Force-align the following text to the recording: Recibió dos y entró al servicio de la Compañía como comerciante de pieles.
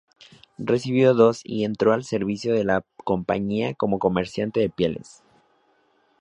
Recibió 0.57 1.13
dos 1.13 1.41
y 1.43 1.63
entró 1.63 1.93
al 1.93 2.03
servicio 2.03 2.55
de 2.55 2.63
la 2.63 2.83
Compañía 3.03 3.75
como 3.75 3.99
comerciante 3.99 4.59
de 4.59 4.71
pieles. 4.71 5.21